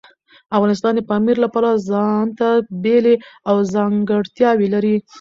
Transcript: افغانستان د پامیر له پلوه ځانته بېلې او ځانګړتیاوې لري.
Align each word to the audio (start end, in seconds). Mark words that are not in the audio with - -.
افغانستان 0.57 0.93
د 0.95 1.01
پامیر 1.09 1.35
له 1.43 1.47
پلوه 1.53 1.73
ځانته 1.89 2.47
بېلې 2.83 3.15
او 3.49 3.55
ځانګړتیاوې 3.73 4.67
لري. 4.73 4.95